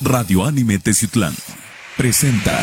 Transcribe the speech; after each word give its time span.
Radio 0.00 0.44
Anime 0.44 0.78
Teciutlán 0.78 1.32
presenta. 1.96 2.56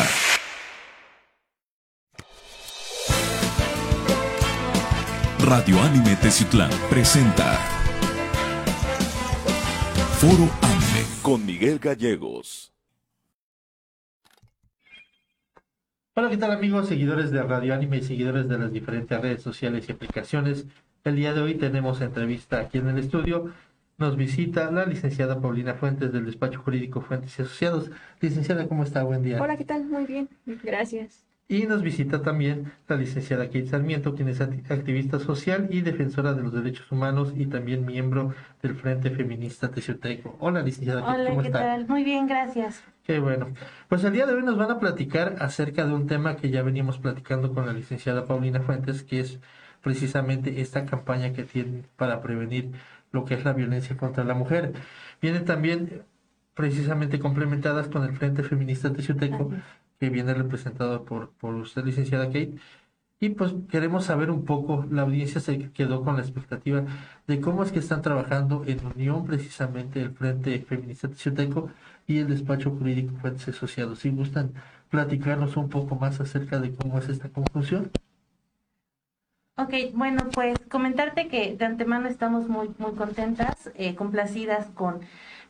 Radio 5.44 5.78
Anime 5.82 6.16
Teciutlán 6.16 6.70
presenta. 6.88 7.58
Foro 10.18 10.48
Anime 10.62 11.04
con 11.20 11.44
Miguel 11.44 11.78
Gallegos. 11.78 12.72
Hola, 16.14 16.30
¿qué 16.30 16.38
tal 16.38 16.52
amigos, 16.52 16.88
seguidores 16.88 17.30
de 17.32 17.42
Radio 17.42 17.74
Anime 17.74 17.98
y 17.98 18.02
seguidores 18.02 18.48
de 18.48 18.58
las 18.58 18.72
diferentes 18.72 19.20
redes 19.20 19.42
sociales 19.42 19.86
y 19.86 19.92
aplicaciones? 19.92 20.64
El 21.04 21.16
día 21.16 21.34
de 21.34 21.42
hoy 21.42 21.56
tenemos 21.56 22.00
entrevista 22.00 22.60
aquí 22.60 22.78
en 22.78 22.88
el 22.88 22.98
estudio 22.98 23.52
nos 23.98 24.16
visita 24.16 24.70
la 24.70 24.84
licenciada 24.84 25.40
Paulina 25.40 25.74
Fuentes 25.74 26.12
del 26.12 26.26
despacho 26.26 26.60
jurídico 26.60 27.00
Fuentes 27.00 27.38
y 27.38 27.42
Asociados. 27.42 27.90
Licenciada, 28.20 28.68
¿cómo 28.68 28.82
está? 28.82 29.02
Buen 29.04 29.22
día. 29.22 29.40
Hola, 29.40 29.56
¿qué 29.56 29.64
tal? 29.64 29.86
Muy 29.86 30.04
bien, 30.04 30.28
gracias. 30.62 31.24
Y 31.48 31.66
nos 31.66 31.82
visita 31.82 32.22
también 32.22 32.72
la 32.88 32.96
licenciada 32.96 33.46
Kate 33.46 33.66
Sarmiento, 33.66 34.16
quien 34.16 34.28
es 34.28 34.40
activista 34.40 35.20
social 35.20 35.68
y 35.70 35.80
defensora 35.80 36.34
de 36.34 36.42
los 36.42 36.52
derechos 36.52 36.90
humanos 36.90 37.32
y 37.36 37.46
también 37.46 37.86
miembro 37.86 38.34
del 38.62 38.74
Frente 38.74 39.10
Feminista 39.10 39.70
Teciuteco. 39.70 40.36
Hola, 40.40 40.60
licenciada 40.60 41.02
Kate, 41.02 41.20
Hola, 41.20 41.42
¿qué 41.42 41.50
tal? 41.50 41.86
Muy 41.86 42.02
bien, 42.02 42.26
gracias. 42.26 42.82
Qué 43.04 43.20
bueno. 43.20 43.52
Pues 43.88 44.02
el 44.02 44.12
día 44.12 44.26
de 44.26 44.34
hoy 44.34 44.42
nos 44.42 44.58
van 44.58 44.72
a 44.72 44.80
platicar 44.80 45.36
acerca 45.38 45.86
de 45.86 45.94
un 45.94 46.08
tema 46.08 46.36
que 46.36 46.50
ya 46.50 46.62
veníamos 46.62 46.98
platicando 46.98 47.54
con 47.54 47.64
la 47.64 47.72
licenciada 47.72 48.24
Paulina 48.26 48.60
Fuentes, 48.60 49.04
que 49.04 49.20
es 49.20 49.38
precisamente 49.82 50.60
esta 50.60 50.84
campaña 50.84 51.32
que 51.32 51.44
tienen 51.44 51.86
para 51.94 52.20
prevenir 52.20 52.72
lo 53.12 53.24
que 53.24 53.34
es 53.34 53.44
la 53.44 53.52
violencia 53.52 53.96
contra 53.96 54.24
la 54.24 54.34
mujer. 54.34 54.72
Vienen 55.20 55.44
también 55.44 56.02
precisamente 56.54 57.18
complementadas 57.18 57.88
con 57.88 58.04
el 58.04 58.16
Frente 58.16 58.42
Feminista 58.42 58.92
Teciuteco, 58.92 59.50
que 60.00 60.10
viene 60.10 60.34
representado 60.34 61.04
por, 61.04 61.30
por 61.32 61.54
usted, 61.54 61.84
licenciada 61.84 62.26
Kate. 62.26 62.56
Y 63.18 63.30
pues 63.30 63.54
queremos 63.70 64.04
saber 64.04 64.30
un 64.30 64.44
poco, 64.44 64.86
la 64.90 65.02
audiencia 65.02 65.40
se 65.40 65.70
quedó 65.72 66.04
con 66.04 66.16
la 66.16 66.22
expectativa 66.22 66.84
de 67.26 67.40
cómo 67.40 67.62
es 67.62 67.72
que 67.72 67.78
están 67.78 68.02
trabajando 68.02 68.64
en 68.66 68.84
unión 68.84 69.24
precisamente 69.26 70.02
el 70.02 70.10
Frente 70.10 70.58
Feminista 70.60 71.08
Teciuteco 71.08 71.70
y 72.06 72.18
el 72.18 72.28
despacho 72.28 72.70
jurídico 72.72 73.14
Fuentes 73.20 73.48
Asociados. 73.48 74.00
Si 74.00 74.10
gustan 74.10 74.52
platicarnos 74.90 75.56
un 75.56 75.68
poco 75.68 75.96
más 75.96 76.20
acerca 76.20 76.58
de 76.60 76.74
cómo 76.74 76.98
es 76.98 77.08
esta 77.08 77.28
conjunción. 77.28 77.90
Ok, 79.58 79.72
bueno, 79.94 80.28
pues 80.34 80.58
comentarte 80.68 81.28
que 81.28 81.56
de 81.56 81.64
antemano 81.64 82.08
estamos 82.08 82.46
muy, 82.46 82.68
muy 82.76 82.92
contentas, 82.92 83.70
eh, 83.74 83.94
complacidas 83.94 84.66
con, 84.74 85.00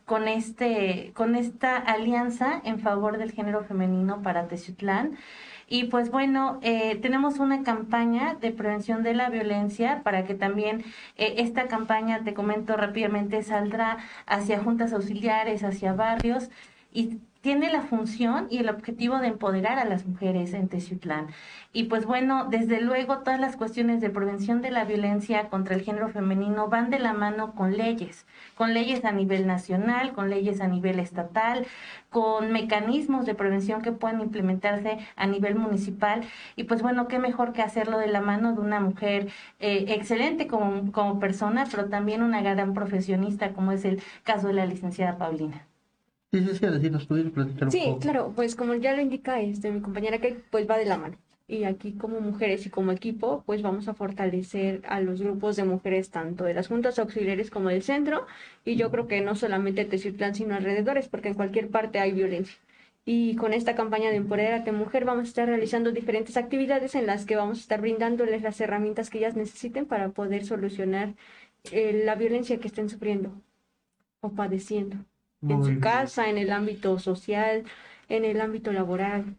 con, 0.05 0.29
este, 0.29 1.11
con 1.13 1.35
esta 1.35 1.75
alianza 1.75 2.61
en 2.63 2.79
favor 2.79 3.17
del 3.17 3.33
género 3.33 3.65
femenino 3.65 4.21
para 4.21 4.47
Teciutlán. 4.47 5.17
Y 5.67 5.85
pues 5.85 6.09
bueno, 6.09 6.57
eh, 6.61 6.95
tenemos 7.01 7.39
una 7.39 7.63
campaña 7.63 8.35
de 8.35 8.51
prevención 8.51 9.03
de 9.03 9.13
la 9.13 9.29
violencia 9.29 10.01
para 10.03 10.23
que 10.23 10.35
también 10.35 10.85
eh, 11.17 11.35
esta 11.39 11.67
campaña, 11.67 12.23
te 12.23 12.33
comento 12.33 12.77
rápidamente, 12.77 13.43
saldrá 13.43 13.97
hacia 14.25 14.63
juntas 14.63 14.93
auxiliares, 14.93 15.65
hacia 15.65 15.91
barrios 15.91 16.49
y 16.93 17.19
tiene 17.47 17.71
la 17.71 17.81
función 17.81 18.47
y 18.49 18.57
el 18.57 18.67
objetivo 18.67 19.19
de 19.19 19.27
empoderar 19.27 19.79
a 19.79 19.85
las 19.85 20.05
mujeres 20.05 20.53
en 20.53 20.67
Teciutlán. 20.67 21.27
Y 21.71 21.85
pues 21.85 22.05
bueno, 22.05 22.47
desde 22.49 22.81
luego 22.81 23.19
todas 23.19 23.39
las 23.39 23.55
cuestiones 23.55 24.01
de 24.01 24.09
prevención 24.09 24.61
de 24.61 24.69
la 24.69 24.83
violencia 24.83 25.47
contra 25.47 25.73
el 25.73 25.81
género 25.81 26.09
femenino 26.09 26.67
van 26.67 26.89
de 26.89 26.99
la 26.99 27.13
mano 27.13 27.55
con 27.55 27.77
leyes, 27.77 28.25
con 28.55 28.73
leyes 28.73 29.05
a 29.05 29.13
nivel 29.13 29.47
nacional, 29.47 30.11
con 30.11 30.29
leyes 30.29 30.59
a 30.59 30.67
nivel 30.67 30.99
estatal, 30.99 31.65
con 32.09 32.51
mecanismos 32.51 33.25
de 33.25 33.33
prevención 33.33 33.81
que 33.81 33.93
pueden 33.93 34.19
implementarse 34.19 34.97
a 35.15 35.25
nivel 35.25 35.55
municipal. 35.55 36.25
Y 36.57 36.65
pues 36.65 36.81
bueno, 36.81 37.07
qué 37.07 37.17
mejor 37.17 37.53
que 37.53 37.61
hacerlo 37.61 37.97
de 37.97 38.07
la 38.07 38.19
mano 38.19 38.55
de 38.55 38.59
una 38.59 38.81
mujer 38.81 39.29
eh, 39.61 39.85
excelente 39.87 40.47
como, 40.47 40.91
como 40.91 41.17
persona, 41.21 41.65
pero 41.71 41.87
también 41.87 42.23
una 42.23 42.41
gran 42.41 42.73
profesionista, 42.73 43.53
como 43.53 43.71
es 43.71 43.85
el 43.85 44.03
caso 44.25 44.47
de 44.47 44.53
la 44.53 44.65
licenciada 44.65 45.17
Paulina. 45.17 45.66
Sí, 46.31 46.43
sí, 46.45 46.55
sí, 46.55 46.89
nos 46.89 47.05
platicar 47.05 47.63
un 47.63 47.71
sí, 47.71 47.95
claro, 48.01 48.33
pues 48.35 48.55
como 48.55 48.75
ya 48.75 48.93
lo 48.93 49.01
indica 49.01 49.39
este, 49.39 49.71
mi 49.71 49.79
compañera 49.79 50.19
que 50.19 50.35
pues 50.51 50.69
va 50.69 50.77
de 50.77 50.85
la 50.85 50.97
mano. 50.97 51.17
Y 51.47 51.63
aquí 51.63 51.93
como 51.93 52.19
mujeres 52.19 52.65
y 52.65 52.69
como 52.69 52.91
equipo, 52.91 53.43
pues 53.45 53.61
vamos 53.61 53.87
a 53.87 53.93
fortalecer 53.93 54.81
a 54.85 54.99
los 54.99 55.21
grupos 55.21 55.55
de 55.55 55.63
mujeres 55.63 56.09
tanto 56.09 56.43
de 56.43 56.53
las 56.53 56.67
juntas 56.67 56.99
auxiliares 56.99 57.49
como 57.49 57.69
del 57.69 57.83
centro. 57.83 58.27
Y 58.65 58.75
yo 58.75 58.91
creo 58.91 59.07
que 59.07 59.21
no 59.21 59.35
solamente 59.35 59.85
Teciutlán, 59.85 60.35
sino 60.35 60.55
alrededores, 60.55 61.07
porque 61.07 61.29
en 61.29 61.35
cualquier 61.35 61.69
parte 61.69 61.99
hay 61.99 62.11
violencia. 62.11 62.57
Y 63.05 63.37
con 63.37 63.53
esta 63.53 63.75
campaña 63.75 64.09
de 64.09 64.17
Empoderate 64.17 64.73
Mujer 64.73 65.05
vamos 65.05 65.21
a 65.25 65.29
estar 65.29 65.47
realizando 65.47 65.91
diferentes 65.93 66.35
actividades 66.35 66.93
en 66.95 67.05
las 67.07 67.25
que 67.25 67.37
vamos 67.37 67.59
a 67.59 67.61
estar 67.61 67.79
brindándoles 67.79 68.41
las 68.41 68.59
herramientas 68.59 69.09
que 69.09 69.19
ellas 69.19 69.37
necesiten 69.37 69.85
para 69.85 70.09
poder 70.09 70.45
solucionar 70.45 71.15
eh, 71.71 72.01
la 72.03 72.15
violencia 72.15 72.59
que 72.59 72.67
estén 72.67 72.89
sufriendo 72.89 73.31
o 74.19 74.31
padeciendo 74.31 74.97
en 75.53 75.63
su 75.63 75.79
casa, 75.79 76.29
en 76.29 76.37
el 76.37 76.51
ámbito 76.51 76.99
social, 76.99 77.63
en 78.09 78.25
el 78.25 78.41
ámbito 78.41 78.71
laboral. 78.71 79.35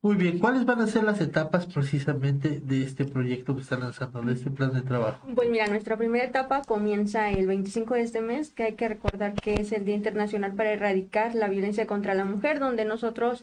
Muy 0.00 0.14
bien, 0.14 0.38
¿cuáles 0.38 0.64
van 0.64 0.80
a 0.80 0.86
ser 0.86 1.02
las 1.02 1.20
etapas 1.20 1.66
precisamente 1.66 2.60
de 2.60 2.84
este 2.84 3.04
proyecto 3.04 3.56
que 3.56 3.62
están 3.62 3.80
lanzando, 3.80 4.22
de 4.22 4.32
este 4.32 4.48
plan 4.48 4.72
de 4.72 4.82
trabajo? 4.82 5.26
Pues 5.34 5.50
mira, 5.50 5.66
nuestra 5.66 5.96
primera 5.96 6.24
etapa 6.24 6.62
comienza 6.62 7.30
el 7.30 7.48
25 7.48 7.94
de 7.94 8.02
este 8.02 8.20
mes, 8.20 8.50
que 8.50 8.62
hay 8.62 8.74
que 8.74 8.86
recordar 8.86 9.34
que 9.34 9.54
es 9.54 9.72
el 9.72 9.84
Día 9.84 9.96
Internacional 9.96 10.54
para 10.54 10.70
Erradicar 10.70 11.34
la 11.34 11.48
Violencia 11.48 11.88
contra 11.88 12.14
la 12.14 12.24
Mujer, 12.24 12.60
donde 12.60 12.84
nosotros 12.84 13.42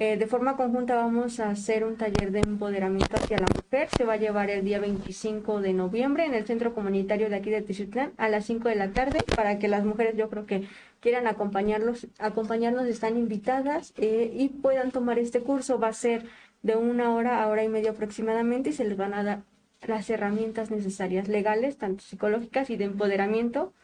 eh, 0.00 0.16
de 0.16 0.26
forma 0.26 0.56
conjunta 0.56 0.96
vamos 0.96 1.40
a 1.40 1.50
hacer 1.50 1.84
un 1.84 1.98
taller 1.98 2.32
de 2.32 2.40
empoderamiento 2.40 3.16
hacia 3.16 3.36
la 3.36 3.46
mujer. 3.54 3.90
Se 3.94 4.04
va 4.04 4.14
a 4.14 4.16
llevar 4.16 4.48
el 4.48 4.64
día 4.64 4.80
25 4.80 5.60
de 5.60 5.74
noviembre 5.74 6.24
en 6.24 6.32
el 6.32 6.46
centro 6.46 6.74
comunitario 6.74 7.28
de 7.28 7.36
aquí 7.36 7.50
de 7.50 7.60
Tizutlán 7.60 8.12
a 8.16 8.30
las 8.30 8.46
5 8.46 8.70
de 8.70 8.76
la 8.76 8.92
tarde 8.92 9.18
para 9.36 9.58
que 9.58 9.68
las 9.68 9.84
mujeres 9.84 10.16
yo 10.16 10.30
creo 10.30 10.46
que 10.46 10.66
quieran 11.00 11.26
acompañarlos, 11.26 12.06
acompañarnos 12.18 12.86
están 12.86 13.18
invitadas 13.18 13.92
eh, 13.98 14.32
y 14.34 14.48
puedan 14.48 14.90
tomar 14.90 15.18
este 15.18 15.40
curso. 15.42 15.78
Va 15.78 15.88
a 15.88 15.92
ser 15.92 16.24
de 16.62 16.76
una 16.76 17.14
hora 17.14 17.42
a 17.42 17.48
hora 17.48 17.62
y 17.62 17.68
media 17.68 17.90
aproximadamente 17.90 18.70
y 18.70 18.72
se 18.72 18.84
les 18.84 18.96
van 18.96 19.12
a 19.12 19.22
dar 19.22 19.42
las 19.86 20.08
herramientas 20.08 20.70
necesarias 20.70 21.28
legales, 21.28 21.76
tanto 21.76 22.02
psicológicas 22.02 22.70
y 22.70 22.76
de 22.78 22.84
empoderamiento 22.84 23.74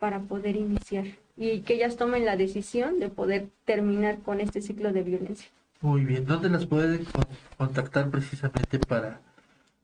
para 0.00 0.18
poder 0.18 0.56
iniciar 0.56 1.04
y 1.36 1.60
que 1.60 1.74
ellas 1.74 1.96
tomen 1.96 2.26
la 2.26 2.36
decisión 2.36 2.98
de 2.98 3.08
poder 3.08 3.50
terminar 3.64 4.18
con 4.18 4.40
este 4.40 4.60
ciclo 4.60 4.92
de 4.92 5.04
violencia. 5.04 5.48
Muy 5.82 6.04
bien, 6.04 6.26
¿dónde 6.26 6.50
las 6.50 6.66
pueden 6.66 7.06
contactar 7.56 8.10
precisamente 8.10 8.78
para, 8.78 9.22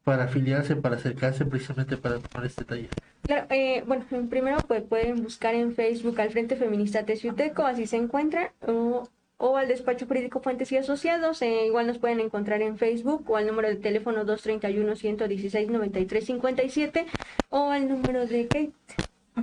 para 0.04 0.24
afiliarse, 0.24 0.76
para 0.76 0.96
acercarse 0.96 1.46
precisamente 1.46 1.96
para 1.96 2.18
tomar 2.18 2.46
este 2.46 2.64
taller? 2.64 2.90
Claro, 3.22 3.46
eh, 3.48 3.82
bueno, 3.86 4.04
primero 4.28 4.58
pues, 4.68 4.82
pueden 4.82 5.22
buscar 5.22 5.54
en 5.54 5.74
Facebook 5.74 6.20
al 6.20 6.28
Frente 6.30 6.56
Feminista 6.56 7.06
Teciuteco, 7.06 7.64
así 7.64 7.86
se 7.86 7.96
encuentra, 7.96 8.52
o, 8.66 9.08
o 9.38 9.56
al 9.56 9.68
Despacho 9.68 10.06
Jurídico 10.06 10.40
Fuentes 10.40 10.70
y 10.70 10.76
Asociados, 10.76 11.40
eh, 11.40 11.64
igual 11.66 11.86
nos 11.86 11.96
pueden 11.96 12.20
encontrar 12.20 12.60
en 12.60 12.76
Facebook, 12.76 13.24
o 13.30 13.36
al 13.36 13.46
número 13.46 13.68
de 13.68 13.76
teléfono 13.76 14.26
231-116-9357, 14.26 17.06
o 17.48 17.70
al 17.70 17.88
número 17.88 18.26
de 18.26 18.48
Kate 18.48 18.74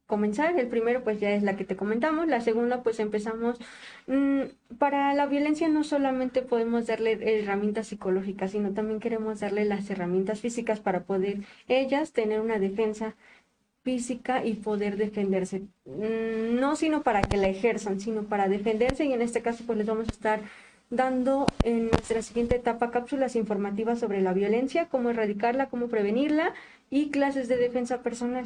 comenzar. 0.06 0.58
El 0.58 0.68
primero, 0.68 1.04
pues 1.04 1.20
ya 1.20 1.32
es 1.32 1.42
la 1.42 1.56
que 1.56 1.64
te 1.64 1.76
comentamos. 1.76 2.28
La 2.28 2.40
segunda, 2.40 2.82
pues 2.82 3.00
empezamos. 3.00 3.58
Mm, 4.06 4.42
para 4.78 5.12
la 5.14 5.26
violencia 5.26 5.68
no 5.68 5.84
solamente 5.84 6.42
podemos 6.42 6.86
darle 6.86 7.18
herramientas 7.40 7.88
psicológicas, 7.88 8.52
sino 8.52 8.72
también 8.72 9.00
queremos 9.00 9.40
darle 9.40 9.64
las 9.64 9.90
herramientas 9.90 10.40
físicas 10.40 10.80
para 10.80 11.04
poder 11.04 11.40
ellas 11.68 12.12
tener 12.12 12.40
una 12.40 12.58
defensa 12.58 13.16
física 13.88 14.44
y 14.44 14.52
poder 14.52 14.98
defenderse. 14.98 15.62
Mm, 15.86 16.60
no 16.60 16.76
sino 16.76 17.02
para 17.02 17.22
que 17.22 17.38
la 17.38 17.48
ejerzan, 17.48 18.00
sino 18.00 18.24
para 18.24 18.46
defenderse 18.46 19.06
y 19.06 19.14
en 19.14 19.22
este 19.22 19.40
caso 19.40 19.64
pues 19.64 19.78
les 19.78 19.86
vamos 19.86 20.06
a 20.08 20.12
estar 20.12 20.40
dando 20.90 21.46
en 21.62 21.88
nuestra 21.88 22.20
siguiente 22.20 22.56
etapa 22.56 22.90
cápsulas 22.90 23.34
informativas 23.34 23.98
sobre 23.98 24.20
la 24.20 24.34
violencia, 24.34 24.88
cómo 24.90 25.08
erradicarla, 25.08 25.70
cómo 25.70 25.88
prevenirla 25.88 26.52
y 26.90 27.08
clases 27.08 27.48
de 27.48 27.56
defensa 27.56 28.02
personal. 28.02 28.44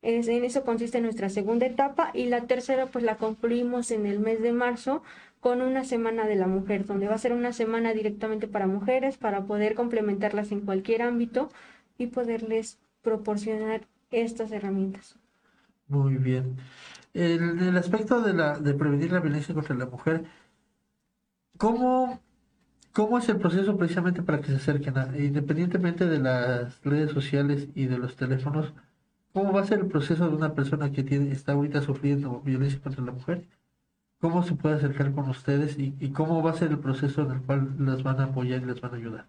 Es, 0.00 0.26
en 0.28 0.42
eso 0.42 0.64
consiste 0.64 1.02
nuestra 1.02 1.28
segunda 1.28 1.66
etapa 1.66 2.10
y 2.14 2.24
la 2.24 2.40
tercera 2.46 2.86
pues 2.86 3.04
la 3.04 3.18
concluimos 3.18 3.90
en 3.90 4.06
el 4.06 4.20
mes 4.20 4.40
de 4.40 4.54
marzo 4.54 5.02
con 5.40 5.60
una 5.60 5.84
semana 5.84 6.26
de 6.26 6.36
la 6.36 6.46
mujer, 6.46 6.86
donde 6.86 7.08
va 7.08 7.16
a 7.16 7.18
ser 7.18 7.34
una 7.34 7.52
semana 7.52 7.92
directamente 7.92 8.48
para 8.48 8.66
mujeres 8.66 9.18
para 9.18 9.42
poder 9.42 9.74
complementarlas 9.74 10.50
en 10.50 10.60
cualquier 10.60 11.02
ámbito 11.02 11.50
y 11.98 12.06
poderles 12.06 12.78
proporcionar 13.02 13.82
estas 14.12 14.52
herramientas. 14.52 15.18
Muy 15.88 16.16
bien. 16.16 16.56
En 17.14 17.58
el 17.60 17.76
aspecto 17.76 18.22
de, 18.22 18.32
la, 18.32 18.58
de 18.58 18.74
prevenir 18.74 19.12
la 19.12 19.20
violencia 19.20 19.54
contra 19.54 19.74
la 19.74 19.86
mujer, 19.86 20.24
¿cómo, 21.58 22.20
¿cómo 22.92 23.18
es 23.18 23.28
el 23.28 23.38
proceso 23.38 23.76
precisamente 23.76 24.22
para 24.22 24.40
que 24.40 24.48
se 24.48 24.56
acerquen? 24.56 24.96
A, 24.96 25.18
independientemente 25.18 26.06
de 26.06 26.18
las 26.18 26.82
redes 26.82 27.10
sociales 27.12 27.68
y 27.74 27.86
de 27.86 27.98
los 27.98 28.16
teléfonos, 28.16 28.72
¿cómo 29.32 29.52
va 29.52 29.62
a 29.62 29.66
ser 29.66 29.80
el 29.80 29.86
proceso 29.86 30.28
de 30.28 30.36
una 30.36 30.54
persona 30.54 30.92
que 30.92 31.02
tiene, 31.02 31.32
está 31.32 31.52
ahorita 31.52 31.82
sufriendo 31.82 32.40
violencia 32.40 32.80
contra 32.80 33.04
la 33.04 33.12
mujer? 33.12 33.46
¿Cómo 34.20 34.42
se 34.44 34.54
puede 34.54 34.76
acercar 34.76 35.12
con 35.12 35.28
ustedes 35.28 35.78
y, 35.78 35.94
y 36.00 36.10
cómo 36.10 36.42
va 36.42 36.52
a 36.52 36.54
ser 36.54 36.70
el 36.70 36.78
proceso 36.78 37.22
en 37.22 37.32
el 37.32 37.42
cual 37.42 37.74
las 37.78 38.02
van 38.02 38.20
a 38.20 38.24
apoyar 38.24 38.62
y 38.62 38.66
les 38.66 38.80
van 38.80 38.94
a 38.94 38.96
ayudar? 38.96 39.26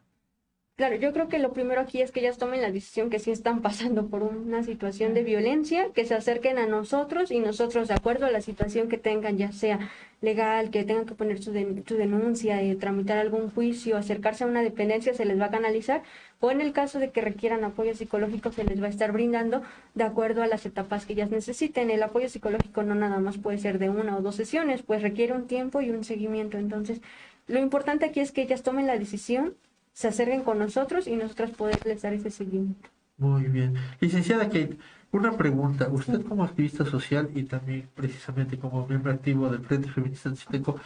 Claro, 0.75 0.96
yo 0.96 1.14
creo 1.14 1.30
que 1.30 1.38
lo 1.38 1.54
primero 1.54 1.81
aquí 1.81 2.02
es 2.02 2.12
que 2.12 2.20
ellas 2.20 2.40
tomen 2.40 2.62
la 2.62 2.72
decisión 2.72 3.12
que 3.12 3.20
sí 3.20 3.30
están 3.30 3.62
pasando 3.62 4.08
por 4.08 4.24
una 4.24 4.64
situación 4.64 5.14
de 5.14 5.24
violencia, 5.24 5.92
que 5.94 6.04
se 6.04 6.16
acerquen 6.16 6.58
a 6.58 6.66
nosotros 6.66 7.30
y 7.30 7.40
nosotros, 7.40 7.88
de 7.88 7.94
acuerdo 7.94 8.25
a 8.25 8.31
la 8.31 8.42
situación 8.42 8.90
que 8.90 8.98
tengan, 8.98 9.38
ya 9.38 9.52
sea 9.52 9.92
legal, 10.22 10.72
que 10.72 10.84
tengan 10.84 11.06
que 11.06 11.14
poner 11.14 11.44
su, 11.44 11.52
denuncia, 11.52 12.60
eh, 12.64 12.75
tramitar 12.75 13.20
algún 13.20 13.52
juicio, 13.52 13.98
acercarse 13.98 14.46
a 14.46 14.48
una 14.48 14.64
dependencia, 14.64 15.14
se 15.14 15.25
les 15.25 15.40
va 15.40 15.46
a 15.46 15.52
canalizar, 15.52 16.02
o 16.40 16.50
en 16.50 16.60
el 16.60 16.74
caso 16.74 16.98
de 16.98 17.12
que 17.12 17.22
requieran 17.22 17.64
apoyo 17.64 17.94
psicológico, 17.94 18.52
se 18.52 18.64
les 18.64 18.81
va 18.81 18.88
a 18.88 18.90
estar 18.90 19.12
brindando 19.12 19.62
de 19.94 20.06
acuerdo 20.06 20.42
a 20.42 20.48
las 20.48 20.66
etapas 20.66 21.06
que 21.06 21.14
ellas 21.14 21.30
necesiten. 21.30 21.92
El 21.92 22.02
apoyo 22.02 22.30
psicológico 22.30 22.81
no 22.81 22.96
nada 22.96 23.20
más 23.20 23.38
puede 23.38 23.60
ser 23.60 23.78
de 23.78 23.90
una 23.90 24.18
o 24.18 24.22
dos 24.22 24.36
sesiones, 24.36 24.81
pues 24.81 25.04
requiere 25.04 25.34
un 25.34 25.46
tiempo 25.46 25.81
y 25.81 25.92
un 25.92 26.04
seguimiento. 26.04 26.58
Entonces, 26.58 27.00
lo 27.48 27.60
importante 27.60 28.06
aquí 28.06 28.22
es 28.22 28.31
que 28.31 28.42
ellas 28.42 28.64
tomen 28.64 28.88
la 28.88 28.98
decisión 28.98 29.56
se 29.94 30.07
acerquen 30.07 30.44
con 30.44 30.60
nosotros 30.60 31.07
y 31.07 31.16
nosotros 31.16 31.51
poderles 31.51 32.01
dar 32.01 32.13
ese 32.13 32.31
seguimiento. 32.31 32.90
Muy 33.18 33.44
bien. 33.44 33.75
Licenciada 34.00 34.45
Kate, 34.45 34.78
una 35.12 35.38
pregunta. 35.38 35.88
Usted 35.90 36.24
como 36.24 36.44
activista 36.44 36.84
social 36.86 37.30
y 37.36 37.44
también 37.44 37.88
precisamente 37.95 38.57
como 38.57 38.88
miembro 38.88 39.12
activo 39.12 39.50
del 39.50 39.62
Frente 39.62 39.90
Feminista 39.90 40.36
Citeco, 40.36 40.80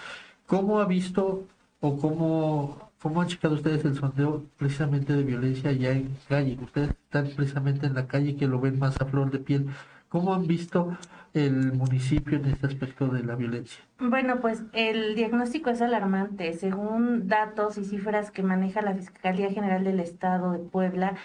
¿cómo 0.46 0.80
ha 0.80 0.86
visto 0.86 1.46
o 1.80 1.98
cómo, 1.98 2.92
cómo 3.02 3.22
han 3.22 3.28
checado 3.28 3.56
ustedes 3.56 3.86
el 3.86 3.96
sondeo 3.96 4.44
precisamente 4.58 5.14
de 5.14 5.24
violencia 5.24 5.72
ya 5.72 5.92
en 5.92 6.16
calle? 6.28 6.58
Ustedes 6.62 6.90
están 6.90 7.30
precisamente 7.36 7.88
en 7.88 7.94
la 7.94 8.08
calle 8.08 8.36
que 8.36 8.48
lo 8.48 8.60
ven 8.60 8.78
más 8.78 9.00
a 9.00 9.06
flor 9.06 9.32
de 9.32 9.40
piel. 9.40 9.68
¿Cómo 10.10 10.34
han 10.34 10.48
visto 10.48 10.98
el 11.34 11.74
municipio 11.74 12.38
en 12.38 12.46
este 12.46 12.68
aspecto 12.68 13.08
de 13.08 13.24
la 13.24 13.36
violencia? 13.36 13.84
Bueno, 14.00 14.40
pues 14.40 14.64
el 14.74 15.16
diagnóstico 15.16 15.70
es 15.70 15.82
alarmante. 15.82 16.54
Según 16.54 17.28
datos 17.28 17.78
y 17.78 17.84
cifras 17.84 18.32
que 18.32 18.44
maneja 18.44 18.82
la 18.82 18.94
Fiscalía 18.94 19.50
General 19.50 19.84
del 19.84 20.00
Estado 20.00 20.52
de 20.54 20.60
Puebla, 20.60 21.16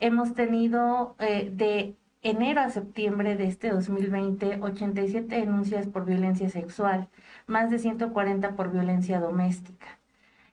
hemos 0.00 0.34
tenido 0.34 1.14
eh, 1.20 1.50
de 1.54 1.96
enero 2.22 2.60
a 2.60 2.70
septiembre 2.70 3.36
de 3.36 3.46
este 3.46 3.70
2020 3.70 4.58
87 4.60 5.34
denuncias 5.34 5.86
por 5.86 6.04
violencia 6.04 6.48
sexual, 6.48 7.08
más 7.46 7.70
de 7.70 7.78
140 7.78 8.56
por 8.56 8.72
violencia 8.72 9.20
doméstica. 9.20 9.86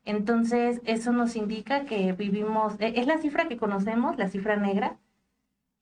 Entonces, 0.06 0.81
eso 0.85 1.11
nos 1.11 1.35
indica 1.35 1.85
que 1.85 2.13
vivimos, 2.13 2.75
eh, 2.79 2.94
es 2.97 3.07
la 3.07 3.18
cifra 3.18 3.47
que 3.47 3.57
conocemos, 3.57 4.18
la 4.18 4.29
cifra 4.29 4.56
negra, 4.56 4.97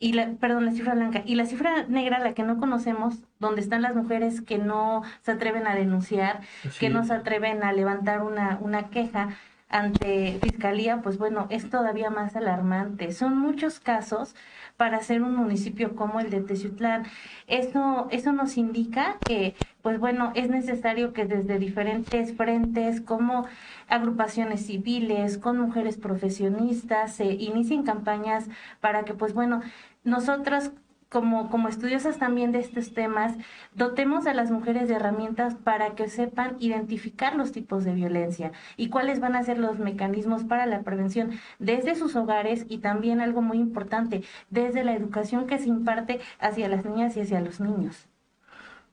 y 0.03 0.11
la, 0.11 0.33
perdón, 0.33 0.65
la 0.65 0.73
cifra 0.73 0.95
blanca. 0.95 1.23
Y 1.25 1.35
la 1.35 1.45
cifra 1.45 1.85
negra, 1.87 2.19
la 2.19 2.33
que 2.33 2.43
no 2.43 2.57
conocemos, 2.57 3.23
donde 3.39 3.61
están 3.61 3.81
las 3.81 3.95
mujeres 3.95 4.41
que 4.41 4.57
no 4.57 5.01
se 5.21 5.31
atreven 5.31 5.65
a 5.65 5.75
denunciar, 5.75 6.41
que 6.77 6.89
no 6.89 7.05
se 7.05 7.13
atreven 7.13 7.63
a 7.63 7.71
levantar 7.71 8.21
una, 8.21 8.57
una 8.59 8.89
queja 8.89 9.29
ante 9.69 10.37
fiscalía, 10.41 11.01
pues 11.01 11.17
bueno, 11.17 11.47
es 11.49 11.69
todavía 11.69 12.09
más 12.09 12.35
alarmante. 12.35 13.13
Son 13.13 13.37
muchos 13.39 13.79
casos 13.79 14.35
para 14.77 14.99
ser 14.99 15.21
un 15.21 15.35
municipio 15.35 15.95
como 15.95 16.19
el 16.19 16.29
de 16.29 16.41
Teciutlán. 16.41 17.05
Eso, 17.47 18.07
eso 18.11 18.33
nos 18.33 18.57
indica 18.57 19.17
que, 19.25 19.55
pues 19.81 19.99
bueno, 19.99 20.31
es 20.35 20.49
necesario 20.49 21.13
que 21.13 21.25
desde 21.25 21.57
diferentes 21.59 22.35
frentes, 22.35 23.01
como 23.01 23.47
agrupaciones 23.87 24.65
civiles, 24.65 25.37
con 25.37 25.59
mujeres 25.59 25.97
profesionistas, 25.97 27.15
se 27.15 27.25
inicien 27.25 27.83
campañas 27.83 28.45
para 28.79 29.05
que, 29.05 29.13
pues 29.13 29.33
bueno, 29.33 29.61
nosotros 30.03 30.71
como, 31.13 31.49
como 31.49 31.69
estudiosas 31.69 32.17
también 32.17 32.51
de 32.51 32.59
estos 32.59 32.93
temas, 32.93 33.37
dotemos 33.75 34.25
a 34.25 34.33
las 34.33 34.49
mujeres 34.49 34.89
de 34.89 34.95
herramientas 34.95 35.53
para 35.55 35.93
que 35.93 36.09
sepan 36.09 36.57
identificar 36.59 37.35
los 37.35 37.51
tipos 37.51 37.85
de 37.85 37.93
violencia 37.93 38.51
y 38.75 38.89
cuáles 38.89 39.19
van 39.19 39.35
a 39.35 39.43
ser 39.43 39.59
los 39.59 39.77
mecanismos 39.77 40.43
para 40.43 40.65
la 40.65 40.81
prevención 40.81 41.31
desde 41.59 41.95
sus 41.95 42.15
hogares 42.15 42.65
y 42.67 42.79
también 42.79 43.21
algo 43.21 43.41
muy 43.43 43.59
importante, 43.59 44.23
desde 44.49 44.83
la 44.83 44.95
educación 44.95 45.45
que 45.45 45.59
se 45.59 45.69
imparte 45.69 46.19
hacia 46.39 46.67
las 46.67 46.83
niñas 46.83 47.15
y 47.15 47.21
hacia 47.21 47.39
los 47.39 47.59
niños. 47.59 48.07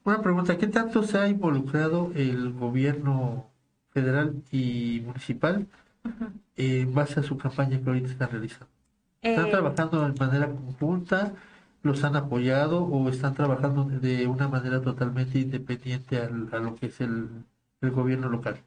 Una 0.05 0.21
pregunta, 0.21 0.59
¿qué 0.59 0.67
tanto 0.67 1.03
se 1.03 1.19
ha 1.19 1.29
involucrado 1.29 2.13
el 2.15 2.53
gobierno 2.53 3.47
federal 3.93 4.43
y 4.53 5.03
municipal 5.07 5.67
en 6.57 6.95
base 6.95 7.21
a 7.21 7.23
su 7.23 7.39
campaña 7.39 7.81
que 7.81 7.89
ahorita 7.89 8.11
están 8.11 8.31
realizando? 8.31 8.80
¿Están 9.23 9.49
eh, 9.49 9.51
trabajando 9.51 10.09
de 10.09 10.19
manera 10.19 10.47
conjunta? 10.47 11.33
¿Los 11.83 12.05
han 12.05 12.17
apoyado 12.17 12.85
o 12.85 13.09
están 13.09 13.35
trabajando 13.35 13.85
de 13.85 14.27
una 14.27 14.49
manera 14.49 14.81
totalmente 14.81 15.39
independiente 15.39 16.19
a 16.19 16.59
lo 16.59 16.75
que 16.75 16.87
es 16.87 17.01
el, 17.01 17.29
gobierno 17.83 18.29
local? 18.29 18.59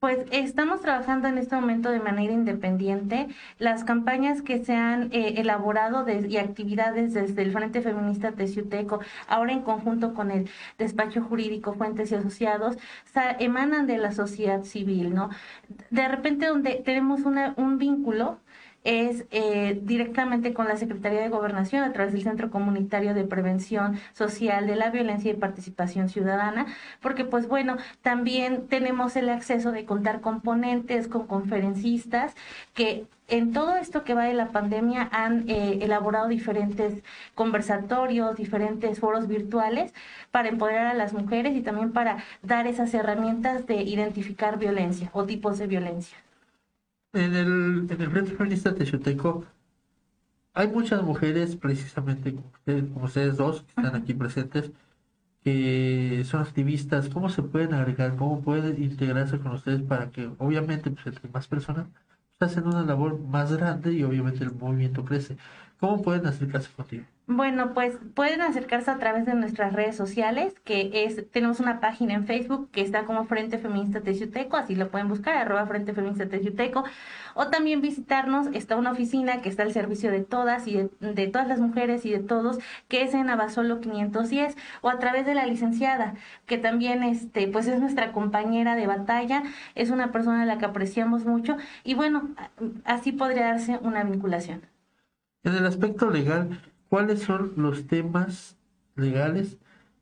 Pues 0.00 0.26
estamos 0.30 0.80
trabajando 0.80 1.28
en 1.28 1.38
este 1.38 1.54
momento 1.54 1.90
de 1.90 2.00
manera 2.00 2.32
independiente. 2.32 3.28
Las 3.58 3.84
campañas 3.84 4.42
que 4.42 4.64
se 4.64 4.74
han 4.74 5.12
eh, 5.12 5.34
elaborado 5.36 6.04
y 6.08 6.36
actividades 6.36 7.14
desde 7.14 7.42
el 7.42 7.52
Frente 7.52 7.82
Feminista 7.82 8.32
Teciuteco, 8.32 9.00
ahora 9.28 9.52
en 9.52 9.62
conjunto 9.62 10.14
con 10.14 10.30
el 10.30 10.48
Despacho 10.78 11.22
Jurídico 11.22 11.74
Fuentes 11.74 12.10
y 12.10 12.16
Asociados, 12.16 12.76
emanan 13.38 13.86
de 13.86 13.98
la 13.98 14.12
sociedad 14.12 14.64
civil, 14.64 15.14
¿no? 15.14 15.30
De 15.90 16.08
repente 16.08 16.46
donde 16.46 16.82
tenemos 16.84 17.20
una, 17.22 17.54
un 17.56 17.78
vínculo 17.78 18.38
es 18.84 19.24
eh, 19.30 19.78
directamente 19.82 20.54
con 20.54 20.66
la 20.68 20.76
Secretaría 20.76 21.20
de 21.20 21.28
Gobernación 21.28 21.84
a 21.84 21.92
través 21.92 22.12
del 22.12 22.22
Centro 22.22 22.50
Comunitario 22.50 23.14
de 23.14 23.24
Prevención 23.24 23.98
Social 24.12 24.66
de 24.66 24.76
la 24.76 24.90
Violencia 24.90 25.30
y 25.30 25.34
Participación 25.34 26.08
Ciudadana, 26.08 26.66
porque 27.00 27.24
pues 27.24 27.48
bueno, 27.48 27.76
también 28.02 28.66
tenemos 28.68 29.16
el 29.16 29.28
acceso 29.28 29.72
de 29.72 29.84
contar 29.84 30.20
con 30.20 30.40
ponentes, 30.40 31.08
con 31.08 31.26
conferencistas 31.26 32.34
que 32.74 33.06
en 33.28 33.52
todo 33.52 33.76
esto 33.76 34.04
que 34.04 34.14
va 34.14 34.24
de 34.24 34.34
la 34.34 34.48
pandemia 34.48 35.08
han 35.12 35.48
eh, 35.48 35.78
elaborado 35.82 36.28
diferentes 36.28 37.02
conversatorios, 37.34 38.36
diferentes 38.36 39.00
foros 39.00 39.26
virtuales 39.26 39.94
para 40.30 40.48
empoderar 40.48 40.86
a 40.88 40.94
las 40.94 41.12
mujeres 41.14 41.56
y 41.56 41.62
también 41.62 41.92
para 41.92 42.18
dar 42.42 42.66
esas 42.66 42.92
herramientas 42.92 43.66
de 43.66 43.76
identificar 43.82 44.58
violencia 44.58 45.08
o 45.12 45.24
tipos 45.24 45.58
de 45.58 45.66
violencia. 45.66 46.18
En 47.14 47.34
el, 47.34 47.86
en 47.90 48.00
el 48.02 48.10
Frente 48.10 48.32
Feminista 48.36 48.74
Texoteco 48.74 49.44
hay 50.54 50.68
muchas 50.68 51.02
mujeres, 51.02 51.56
precisamente 51.56 52.34
como 52.34 53.04
ustedes, 53.06 53.36
dos, 53.36 53.62
que 53.62 53.68
están 53.70 53.96
aquí 53.96 54.14
presentes, 54.14 54.70
que 55.42 56.24
son 56.26 56.42
activistas. 56.42 57.08
¿Cómo 57.10 57.28
se 57.30 57.42
pueden 57.42 57.74
agregar? 57.74 58.16
¿Cómo 58.16 58.42
pueden 58.42 58.82
integrarse 58.82 59.38
con 59.40 59.52
ustedes 59.52 59.82
para 59.82 60.10
que, 60.10 60.30
obviamente, 60.38 60.90
pues, 60.90 61.06
entre 61.06 61.30
más 61.30 61.48
personas, 61.48 61.86
pues, 62.38 62.52
hacen 62.52 62.66
una 62.66 62.84
labor 62.84 63.18
más 63.20 63.52
grande 63.52 63.92
y 63.94 64.04
obviamente 64.04 64.44
el 64.44 64.54
movimiento 64.54 65.04
crece? 65.04 65.36
¿Cómo 65.82 66.00
pueden 66.00 66.24
acercarse 66.28 66.70
contigo? 66.76 67.04
Bueno, 67.26 67.74
pues 67.74 67.98
pueden 68.14 68.40
acercarse 68.40 68.88
a 68.88 68.98
través 68.98 69.26
de 69.26 69.34
nuestras 69.34 69.72
redes 69.72 69.96
sociales, 69.96 70.54
que 70.62 70.92
es, 70.92 71.28
tenemos 71.32 71.58
una 71.58 71.80
página 71.80 72.14
en 72.14 72.24
Facebook 72.24 72.70
que 72.70 72.82
está 72.82 73.04
como 73.04 73.24
Frente 73.24 73.58
Feminista 73.58 74.00
Teciuteco, 74.00 74.56
así 74.56 74.76
lo 74.76 74.92
pueden 74.92 75.08
buscar, 75.08 75.36
arroba 75.36 75.66
Frente 75.66 75.92
Feminista 75.92 76.28
Teciuteco, 76.28 76.84
o 77.34 77.48
también 77.48 77.80
visitarnos, 77.80 78.46
está 78.52 78.76
una 78.76 78.92
oficina 78.92 79.42
que 79.42 79.48
está 79.48 79.64
al 79.64 79.72
servicio 79.72 80.12
de 80.12 80.22
todas 80.22 80.68
y 80.68 80.88
de, 81.00 81.26
todas 81.26 81.48
las 81.48 81.58
mujeres 81.58 82.06
y 82.06 82.12
de 82.12 82.20
todos, 82.20 82.60
que 82.86 83.02
es 83.02 83.12
en 83.12 83.28
Abasolo 83.28 83.80
510, 83.80 84.56
o 84.82 84.88
a 84.88 85.00
través 85.00 85.26
de 85.26 85.34
la 85.34 85.46
licenciada, 85.46 86.14
que 86.46 86.58
también 86.58 87.02
este, 87.02 87.48
pues 87.48 87.66
es 87.66 87.80
nuestra 87.80 88.12
compañera 88.12 88.76
de 88.76 88.86
batalla, 88.86 89.42
es 89.74 89.90
una 89.90 90.12
persona 90.12 90.42
a 90.42 90.46
la 90.46 90.58
que 90.58 90.66
apreciamos 90.66 91.24
mucho, 91.24 91.56
y 91.82 91.94
bueno, 91.94 92.30
así 92.84 93.10
podría 93.10 93.46
darse 93.46 93.80
una 93.82 94.04
vinculación. 94.04 94.71
En 95.44 95.54
el 95.54 95.66
aspecto 95.66 96.10
legal, 96.10 96.60
¿cuáles 96.88 97.22
son 97.22 97.52
los 97.56 97.86
temas 97.86 98.56
legales 98.96 99.58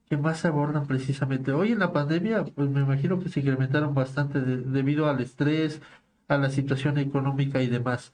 que 0.09 0.17
más 0.17 0.41
se 0.41 0.49
abordan 0.49 0.87
precisamente? 0.87 1.53
Hoy 1.53 1.73
en 1.73 1.79
la 1.79 1.93
pandemia, 1.93 2.45
pues 2.45 2.69
me 2.71 2.81
imagino 2.81 3.19
que 3.19 3.29
se 3.29 3.41
incrementaron 3.41 3.95
bastante 3.95 4.41
debido 4.41 5.09
al 5.09 5.21
estrés, 5.21 5.81
a 6.29 6.37
la 6.39 6.51
situación 6.51 6.99
económica 6.99 7.63
y 7.63 7.69
demás. 7.69 8.13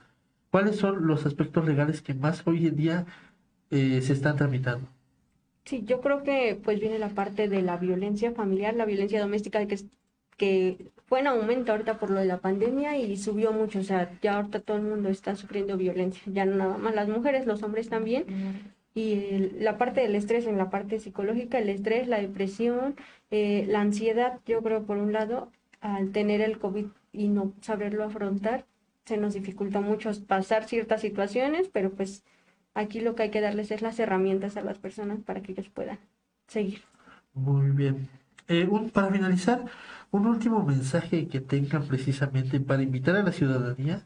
¿Cuáles 0.51 0.77
son 0.77 1.05
los 1.07 1.25
aspectos 1.25 1.65
legales 1.65 2.01
que 2.01 2.13
más 2.13 2.45
hoy 2.47 2.67
en 2.67 2.75
día 2.77 3.05
eh, 3.71 4.01
se 4.01 4.13
están 4.13 4.37
tramitando? 4.37 4.87
Sí, 5.65 5.83
yo 5.85 5.99
creo 6.01 6.23
que 6.23 6.59
pues 6.63 6.79
viene 6.79 6.97
la 6.97 7.09
parte 7.09 7.49
de 7.49 7.61
la 7.61 7.77
violencia 7.77 8.31
familiar, 8.31 8.73
la 8.75 8.85
violencia 8.85 9.19
doméstica 9.19 9.67
que, 9.67 9.77
que 10.37 10.91
fue 11.07 11.19
en 11.21 11.27
aumento 11.27 11.71
ahorita 11.71 11.99
por 11.99 12.09
lo 12.09 12.19
de 12.19 12.25
la 12.25 12.37
pandemia 12.39 12.97
y 12.97 13.17
subió 13.17 13.51
mucho, 13.53 13.79
o 13.79 13.83
sea, 13.83 14.11
ya 14.21 14.35
ahorita 14.37 14.59
todo 14.61 14.77
el 14.77 14.83
mundo 14.83 15.09
está 15.09 15.35
sufriendo 15.35 15.77
violencia, 15.77 16.21
ya 16.27 16.45
no 16.45 16.55
nada 16.55 16.77
más 16.77 16.93
las 16.95 17.07
mujeres, 17.09 17.45
los 17.45 17.63
hombres 17.63 17.89
también. 17.89 18.25
y 18.95 19.13
el- 19.31 19.57
la 19.63 19.77
parte 19.77 20.01
del 20.01 20.15
estrés 20.15 20.47
en 20.47 20.57
la 20.57 20.71
parte 20.71 20.99
psicológica, 20.99 21.59
el 21.59 21.69
estrés, 21.69 22.07
la 22.07 22.19
depresión, 22.19 22.95
eh, 23.29 23.65
la 23.69 23.81
ansiedad, 23.81 24.39
yo 24.47 24.63
creo 24.63 24.83
por 24.85 24.97
un 24.97 25.13
lado, 25.13 25.51
al 25.81 26.11
tener 26.11 26.41
el 26.41 26.57
COVID 26.57 26.85
y 27.13 27.27
no 27.27 27.53
saberlo 27.61 28.03
afrontar, 28.05 28.65
se 29.05 29.17
nos 29.17 29.35
dificulta 29.35 29.81
mucho 29.81 30.09
pasar 30.25 30.63
ciertas 30.65 31.01
situaciones, 31.01 31.69
pero 31.71 31.91
pues 31.91 32.23
aquí 32.73 32.99
lo 32.99 33.13
que 33.13 33.23
hay 33.23 33.29
que 33.29 33.41
darles 33.41 33.69
es 33.69 33.83
las 33.83 33.99
herramientas 33.99 34.57
a 34.57 34.61
las 34.61 34.79
personas 34.79 35.19
para 35.23 35.41
que 35.41 35.51
ellos 35.51 35.69
puedan 35.69 35.99
seguir. 36.47 36.81
Muy 37.35 37.69
bien. 37.71 38.09
Eh, 38.47 38.65
un- 38.69 38.89
para 38.91 39.11
finalizar, 39.11 39.65
un 40.11 40.25
último 40.25 40.63
mensaje 40.65 41.27
que 41.27 41.41
tengan 41.41 41.85
precisamente 41.87 42.59
para 42.61 42.81
invitar 42.83 43.15
a 43.17 43.23
la 43.23 43.31
ciudadanía 43.33 44.05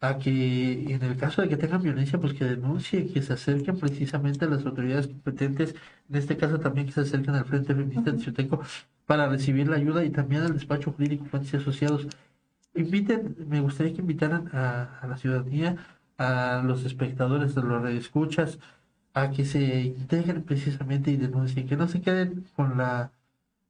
a 0.00 0.18
que 0.18 0.84
en 0.94 1.02
el 1.04 1.16
caso 1.18 1.42
de 1.42 1.48
que 1.50 1.56
tengan 1.58 1.82
violencia, 1.82 2.20
pues 2.20 2.34
que 2.34 2.44
denuncien, 2.46 3.12
que 3.12 3.22
se 3.22 3.34
acerquen 3.34 3.78
precisamente 3.78 4.44
a 4.46 4.48
las 4.48 4.66
autoridades 4.66 5.08
competentes, 5.08 5.74
en 6.10 6.16
este 6.16 6.36
caso 6.38 6.60
también 6.60 6.86
que 6.86 6.92
se 6.94 7.02
acerquen 7.02 7.34
al 7.36 7.46
Frente 7.46 7.74
Feminista 7.74 8.12
de 8.12 8.18
Chioteco 8.20 8.62
para 9.06 9.28
recibir 9.28 9.68
la 9.68 9.76
ayuda 9.76 10.04
y 10.04 10.10
también 10.10 10.42
al 10.42 10.54
despacho 10.54 10.92
jurídico 10.92 11.26
y 11.32 11.56
Asociados. 11.56 12.06
Inviten, 12.74 13.36
me 13.48 13.60
gustaría 13.60 13.92
que 13.94 14.00
invitaran 14.00 14.48
a, 14.52 15.00
a 15.02 15.06
la 15.06 15.16
ciudadanía, 15.16 15.76
a 16.18 16.62
los 16.64 16.84
espectadores 16.84 17.54
de 17.54 17.62
los 17.62 17.90
escuchas, 17.90 18.58
a 19.14 19.30
que 19.30 19.44
se 19.44 19.82
integren 19.82 20.42
precisamente 20.44 21.10
y 21.10 21.16
denuncien, 21.16 21.68
que 21.68 21.76
no 21.76 21.88
se 21.88 22.00
queden 22.00 22.46
con 22.56 22.78
la 22.78 23.12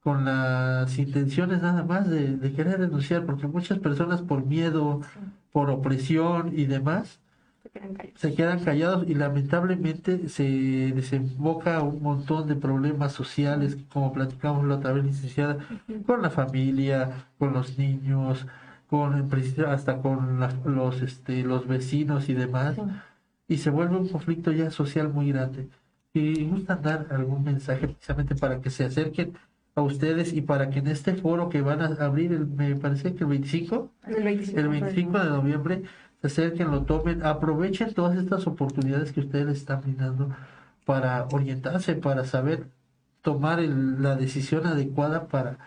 con 0.03 0.25
las 0.25 0.99
intenciones 0.99 1.61
nada 1.63 1.85
más 1.85 2.09
de, 2.09 2.37
de 2.37 2.53
querer 2.53 2.79
denunciar, 2.79 3.27
porque 3.27 3.47
muchas 3.47 3.79
personas 3.79 4.23
por 4.23 4.45
miedo, 4.47 5.01
por 5.53 5.69
opresión 5.71 6.53
y 6.57 6.65
demás, 6.65 7.19
Se 7.63 7.69
quedan 7.71 7.95
callados. 7.95 8.21
se 8.21 8.35
quedan 8.35 8.65
callados 8.65 9.09
y 9.09 9.15
lamentablemente 9.15 10.29
se 10.29 10.93
desemboca 10.95 11.83
un 11.83 12.03
montón 12.03 12.49
de 12.49 12.57
problemas 12.57 13.13
sociales, 13.13 13.77
como 13.93 14.13
platicamos 14.13 14.65
la 14.67 14.77
otra 14.77 14.93
vez, 14.93 15.05
licenciada, 15.05 15.59
con 16.07 16.23
la 16.23 16.31
familia, 16.31 17.27
con 17.39 17.53
los 17.53 17.77
niños, 17.79 18.47
con 18.89 19.29
hasta 19.69 19.99
con 19.99 20.41
la- 20.41 20.53
los 20.65 21.03
este 21.03 21.43
los 21.45 21.67
vecinos 21.69 22.29
y 22.29 22.35
demás, 22.35 22.77
y 23.47 23.59
se 23.59 23.71
vuelve 23.71 23.97
un 23.97 24.09
conflicto 24.09 24.51
ya 24.53 24.71
social 24.71 25.09
muy 25.13 25.31
grande. 25.31 25.69
Y 26.13 26.45
gustan 26.47 26.83
dar 26.83 27.07
algún 27.11 27.45
mensaje 27.45 27.87
precisamente 27.87 28.35
para 28.35 28.61
que 28.61 28.71
se 28.71 28.85
acerquen 28.85 29.35
a 29.81 29.85
ustedes 29.85 30.33
y 30.33 30.41
para 30.43 30.71
que 30.71 30.79
en 30.81 30.87
este 30.89 31.15
foro 31.15 31.49
que 31.49 31.61
van 31.63 31.81
a 31.83 31.87
abrir, 32.05 32.33
el, 32.33 32.47
me 32.47 32.75
parece 32.77 33.15
que 33.15 33.25
el 33.25 33.31
25, 33.31 33.91
El 34.07 34.23
25, 34.25 34.61
el 34.61 34.69
25 34.69 35.19
de 35.19 35.31
noviembre 35.31 35.83
se 36.21 36.27
acerquen, 36.29 36.71
lo 36.71 36.83
tomen, 36.85 37.25
aprovechen 37.25 37.95
todas 37.95 38.17
estas 38.19 38.47
oportunidades 38.47 39.13
que 39.13 39.21
ustedes 39.21 39.57
están 39.59 39.81
brindando 39.83 40.31
para 40.85 41.27
orientarse, 41.33 41.95
para 41.95 42.25
saber 42.25 42.67
tomar 43.23 43.61
el- 43.61 44.03
la 44.03 44.17
decisión 44.17 44.67
adecuada 44.67 45.29
para, 45.29 45.59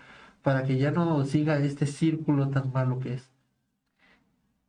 para 0.42 0.64
que 0.64 0.78
ya 0.78 0.92
no 0.92 1.24
siga 1.26 1.58
este 1.60 1.86
círculo 1.86 2.50
tan 2.50 2.72
malo 2.74 3.00
que 3.00 3.14
es. 3.16 3.30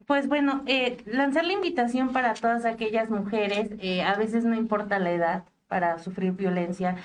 Pues 0.06 0.28
bueno, 0.28 0.62
eh, 0.66 0.98
lanzar 1.06 1.44
la 1.46 1.54
invitación 1.54 2.12
para 2.12 2.34
todas 2.34 2.66
aquellas 2.66 3.08
mujeres, 3.08 3.70
eh, 3.80 4.02
a 4.02 4.14
veces 4.16 4.44
no 4.44 4.54
importa 4.54 4.98
la 4.98 5.12
edad 5.12 5.44
para 5.66 5.98
sufrir 5.98 6.32
violencia, 6.32 6.96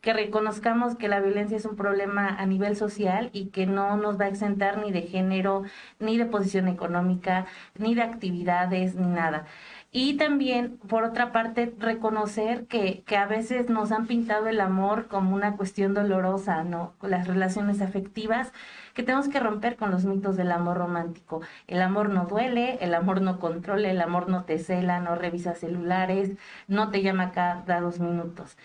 que 0.00 0.12
reconozcamos 0.12 0.96
que 0.96 1.08
la 1.08 1.20
violencia 1.20 1.56
es 1.56 1.64
un 1.64 1.76
problema 1.76 2.28
a 2.28 2.46
nivel 2.46 2.76
social 2.76 3.30
y 3.32 3.46
que 3.46 3.66
no 3.66 3.96
nos 3.96 4.18
va 4.20 4.26
a 4.26 4.28
exentar 4.28 4.78
ni 4.78 4.92
de 4.92 5.02
género, 5.02 5.64
ni 5.98 6.16
de 6.16 6.26
posición 6.26 6.68
económica, 6.68 7.46
ni 7.76 7.94
de 7.94 8.02
actividades, 8.02 8.94
ni 8.94 9.08
nada. 9.08 9.46
Y 9.90 10.18
también, 10.18 10.76
por 10.86 11.02
otra 11.04 11.32
parte, 11.32 11.74
reconocer 11.78 12.66
que, 12.66 13.02
que 13.06 13.16
a 13.16 13.26
veces 13.26 13.70
nos 13.70 13.90
han 13.90 14.06
pintado 14.06 14.46
el 14.48 14.60
amor 14.60 15.08
como 15.08 15.34
una 15.34 15.56
cuestión 15.56 15.94
dolorosa, 15.94 16.62
¿no? 16.62 16.92
Las 17.00 17.26
relaciones 17.26 17.80
afectivas, 17.80 18.52
que 18.92 19.02
tenemos 19.02 19.28
que 19.28 19.40
romper 19.40 19.76
con 19.76 19.90
los 19.90 20.04
mitos 20.04 20.36
del 20.36 20.52
amor 20.52 20.76
romántico. 20.76 21.40
El 21.68 21.80
amor 21.80 22.10
no 22.10 22.26
duele, 22.26 22.78
el 22.82 22.94
amor 22.94 23.22
no 23.22 23.38
controla, 23.38 23.88
el 23.88 24.00
amor 24.02 24.28
no 24.28 24.44
te 24.44 24.58
cela, 24.58 25.00
no 25.00 25.14
revisa 25.14 25.54
celulares, 25.54 26.36
no 26.66 26.90
te 26.90 27.02
llama 27.02 27.32
cada 27.32 27.80
dos 27.80 27.98
minutos. 27.98 28.58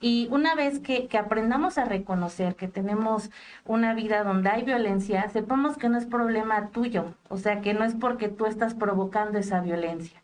Y 0.00 0.28
una 0.30 0.54
vez 0.54 0.78
que, 0.78 1.06
que 1.06 1.16
aprendamos 1.16 1.78
a 1.78 1.84
reconocer 1.84 2.54
que 2.54 2.68
tenemos 2.68 3.30
una 3.64 3.94
vida 3.94 4.24
donde 4.24 4.50
hay 4.50 4.62
violencia, 4.62 5.28
sepamos 5.30 5.78
que 5.78 5.88
no 5.88 5.96
es 5.96 6.04
problema 6.04 6.68
tuyo, 6.68 7.14
o 7.28 7.38
sea, 7.38 7.60
que 7.62 7.72
no 7.72 7.84
es 7.84 7.94
porque 7.94 8.28
tú 8.28 8.46
estás 8.46 8.74
provocando 8.74 9.38
esa 9.38 9.60
violencia, 9.60 10.22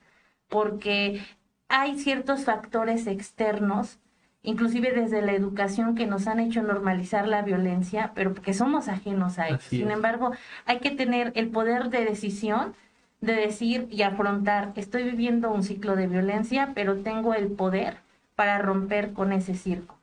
porque 0.49 1.23
hay 1.69 1.99
ciertos 1.99 2.45
factores 2.45 3.07
externos, 3.07 3.99
inclusive 4.43 4.93
desde 4.93 5.23
la 5.23 5.33
educación, 5.33 5.95
que 5.95 6.07
nos 6.07 6.26
han 6.26 6.38
hecho 6.38 6.62
normalizar 6.62 7.26
la 7.26 7.41
violencia, 7.41 8.12
pero 8.14 8.35
que 8.35 8.52
somos 8.52 8.88
ajenos 8.88 9.38
a 9.38 9.49
ello. 9.49 9.59
Sin 9.61 9.91
embargo, 9.91 10.33
hay 10.67 10.81
que 10.81 10.91
tener 10.91 11.33
el 11.35 11.49
poder 11.49 11.88
de 11.88 12.05
decisión 12.05 12.75
de 13.23 13.35
decir 13.35 13.87
y 13.91 14.02
afrontar, 14.02 14.73
estoy 14.75 15.05
viviendo 15.05 15.50
un 15.50 15.62
ciclo 15.62 15.97
de 15.97 16.09
violencia, 16.09 16.73
pero 16.75 16.99
tengo 16.99 17.33
el 17.35 17.52
poder 17.52 17.99
para 18.35 18.59
romper 18.59 19.12
con 19.12 19.33
ese 19.33 19.55
circo, 19.55 19.99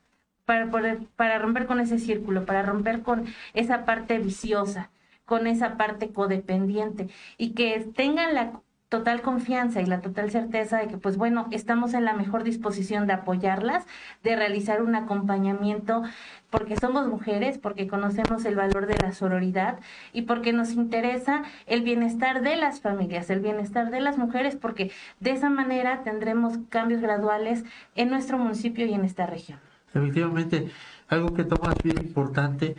para, 0.45 0.69
poder, 0.69 0.99
para 1.15 1.39
romper 1.39 1.65
con 1.65 1.79
ese 1.79 1.99
círculo, 1.99 2.45
para 2.45 2.63
romper 2.63 3.01
con 3.01 3.25
esa 3.53 3.85
parte 3.85 4.19
viciosa, 4.19 4.89
con 5.25 5.47
esa 5.47 5.77
parte 5.77 6.11
codependiente 6.11 7.07
y 7.37 7.51
que 7.51 7.79
tengan 7.95 8.33
la 8.33 8.61
total 8.89 9.21
confianza 9.21 9.81
y 9.81 9.85
la 9.85 10.01
total 10.01 10.31
certeza 10.31 10.79
de 10.79 10.87
que, 10.87 10.97
pues 10.97 11.15
bueno, 11.15 11.47
estamos 11.51 11.93
en 11.93 12.05
la 12.05 12.13
mejor 12.13 12.43
disposición 12.43 13.05
de 13.05 13.13
apoyarlas, 13.13 13.85
de 14.23 14.35
realizar 14.35 14.81
un 14.81 14.95
acompañamiento, 14.95 16.01
porque 16.49 16.77
somos 16.77 17.07
mujeres, 17.07 17.57
porque 17.57 17.87
conocemos 17.87 18.45
el 18.45 18.55
valor 18.55 18.87
de 18.87 18.97
la 18.97 19.11
sororidad 19.11 19.79
y 20.13 20.23
porque 20.23 20.53
nos 20.53 20.71
interesa 20.71 21.43
el 21.67 21.81
bienestar 21.81 22.41
de 22.41 22.55
las 22.55 22.81
familias, 22.81 23.29
el 23.29 23.39
bienestar 23.39 23.91
de 23.91 24.01
las 24.01 24.17
mujeres, 24.17 24.55
porque 24.55 24.91
de 25.19 25.31
esa 25.31 25.49
manera 25.49 26.03
tendremos 26.03 26.57
cambios 26.69 27.01
graduales 27.01 27.63
en 27.95 28.09
nuestro 28.09 28.37
municipio 28.37 28.85
y 28.85 28.93
en 28.93 29.05
esta 29.05 29.25
región. 29.25 29.59
Efectivamente, 29.93 30.69
algo 31.07 31.33
que 31.33 31.43
tomas 31.43 31.75
bien 31.83 31.97
importante 31.99 32.75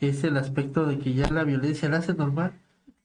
es 0.00 0.24
el 0.24 0.36
aspecto 0.36 0.86
de 0.86 0.98
que 0.98 1.14
ya 1.14 1.28
la 1.30 1.44
violencia 1.44 1.88
la 1.88 1.98
hace 1.98 2.14
normal. 2.14 2.52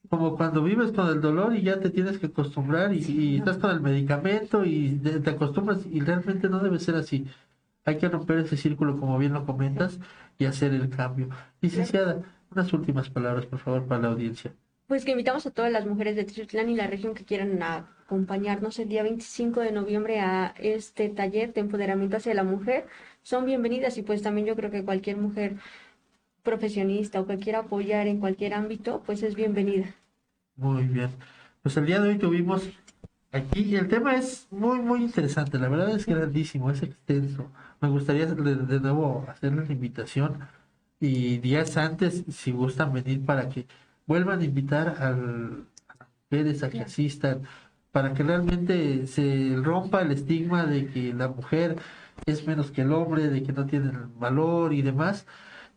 Como 0.09 0.37
cuando 0.37 0.63
vives 0.63 0.93
con 0.93 1.09
el 1.09 1.19
dolor 1.19 1.53
y 1.53 1.63
ya 1.63 1.79
te 1.79 1.89
tienes 1.89 2.17
que 2.17 2.27
acostumbrar 2.27 2.93
y, 2.93 2.99
y 2.99 3.37
estás 3.37 3.57
con 3.57 3.71
el 3.71 3.81
medicamento 3.81 4.63
y 4.63 4.93
te 5.23 5.29
acostumbras 5.29 5.85
y 5.85 5.99
realmente 5.99 6.47
no 6.47 6.59
debe 6.59 6.79
ser 6.79 6.95
así. 6.95 7.27
Hay 7.87 7.99
que 7.99 8.09
romper 8.09 8.39
ese 8.39 8.57
círculo, 8.57 8.99
como 8.99 9.17
bien 9.17 9.31
lo 9.31 9.45
comentas, 9.45 9.97
y 10.37 10.43
hacer 10.43 10.73
el 10.73 10.89
cambio. 10.89 11.29
Licenciada, 11.61 12.21
unas 12.51 12.73
últimas 12.73 13.09
palabras, 13.09 13.45
por 13.45 13.59
favor, 13.59 13.87
para 13.87 14.01
la 14.01 14.07
audiencia. 14.09 14.53
Pues 14.87 15.05
que 15.05 15.11
invitamos 15.11 15.45
a 15.45 15.51
todas 15.51 15.71
las 15.71 15.85
mujeres 15.85 16.17
de 16.17 16.25
Triutlán 16.25 16.67
y 16.67 16.75
la 16.75 16.87
región 16.87 17.13
que 17.13 17.23
quieran 17.23 17.63
acompañarnos 17.63 18.77
el 18.79 18.89
día 18.89 19.03
25 19.03 19.61
de 19.61 19.71
noviembre 19.71 20.19
a 20.19 20.53
este 20.59 21.07
taller 21.07 21.53
de 21.53 21.61
empoderamiento 21.61 22.17
hacia 22.17 22.33
la 22.33 22.43
mujer. 22.43 22.87
Son 23.23 23.45
bienvenidas 23.45 23.97
y 23.97 24.01
pues 24.01 24.21
también 24.21 24.47
yo 24.47 24.57
creo 24.57 24.69
que 24.69 24.83
cualquier 24.83 25.15
mujer 25.15 25.55
profesionista 26.43 27.21
o 27.21 27.25
que 27.25 27.37
quiera 27.37 27.59
apoyar 27.59 28.07
en 28.07 28.19
cualquier 28.19 28.53
ámbito, 28.53 29.01
pues 29.05 29.23
es 29.23 29.33
bienvenida. 29.33 29.95
Muy 30.57 30.83
bien. 30.83 31.11
Pues 31.63 31.77
el 31.77 31.85
día 31.85 32.01
de 32.01 32.09
hoy 32.09 32.17
tuvimos 32.17 32.69
aquí, 33.31 33.75
el 33.75 33.87
tema 33.87 34.15
es 34.15 34.47
muy, 34.51 34.79
muy 34.79 35.03
interesante. 35.03 35.59
La 35.59 35.69
verdad 35.69 35.89
es 35.91 36.05
grandísimo, 36.05 36.71
es 36.71 36.83
extenso. 36.83 37.51
Me 37.81 37.89
gustaría 37.89 38.25
de, 38.25 38.55
de 38.55 38.79
nuevo 38.79 39.25
hacerles 39.27 39.67
la 39.67 39.73
invitación 39.73 40.39
y 40.99 41.37
días 41.39 41.77
antes, 41.77 42.23
si 42.29 42.51
gustan 42.51 42.93
venir 42.93 43.25
para 43.25 43.49
que 43.49 43.67
vuelvan 44.07 44.41
a 44.41 44.45
invitar 44.45 44.89
al, 45.01 45.67
a 45.87 45.95
las 45.99 46.09
mujeres 46.31 46.63
a 46.63 46.69
que 46.69 46.81
asistan, 46.81 47.43
para 47.91 48.13
que 48.13 48.23
realmente 48.23 49.07
se 49.07 49.55
rompa 49.63 50.01
el 50.01 50.11
estigma 50.11 50.65
de 50.65 50.87
que 50.87 51.13
la 51.13 51.27
mujer 51.29 51.77
es 52.25 52.45
menos 52.47 52.71
que 52.71 52.81
el 52.81 52.91
hombre, 52.93 53.29
de 53.29 53.43
que 53.43 53.53
no 53.53 53.65
tiene 53.65 53.89
el 53.91 53.97
valor 54.17 54.73
y 54.73 54.81
demás. 54.81 55.25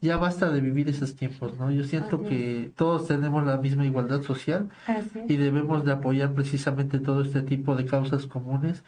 Ya 0.02 0.16
basta 0.16 0.50
de 0.50 0.60
vivir 0.62 0.88
esos 0.88 1.14
tiempos, 1.14 1.58
¿no? 1.58 1.70
Yo 1.70 1.84
siento 1.84 2.22
que 2.22 2.72
todos 2.74 3.06
tenemos 3.06 3.44
la 3.44 3.58
misma 3.58 3.84
igualdad 3.84 4.22
social 4.22 4.70
y 5.28 5.36
debemos 5.36 5.84
de 5.84 5.92
apoyar 5.92 6.32
precisamente 6.32 6.98
todo 7.00 7.22
este 7.22 7.42
tipo 7.42 7.76
de 7.76 7.84
causas 7.84 8.26
comunes 8.26 8.82